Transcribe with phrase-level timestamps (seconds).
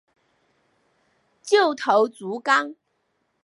[1.43, 2.73] 旧头足纲